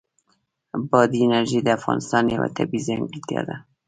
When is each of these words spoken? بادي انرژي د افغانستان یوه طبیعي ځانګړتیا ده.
بادي 0.89 1.19
انرژي 1.27 1.59
د 1.63 1.69
افغانستان 1.79 2.23
یوه 2.35 2.47
طبیعي 2.57 2.85
ځانګړتیا 2.87 3.41
ده. 3.47 3.55